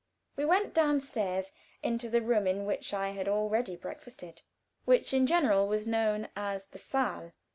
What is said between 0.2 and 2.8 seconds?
We went down stairs, into the room in